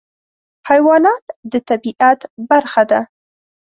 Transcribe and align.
حیوانات 0.69 1.25
د 1.51 1.53
طبیعت 1.69 2.19
برخه 2.49 2.83
ده. 2.91 3.01